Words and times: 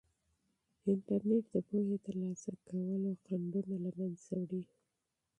انټرنیټ 0.91 1.43
د 1.53 1.55
پوهې 1.67 1.85
د 1.89 1.93
ترلاسه 2.05 2.51
کولو 2.67 3.11
خنډونه 3.23 3.89
ختموي. 3.97 4.61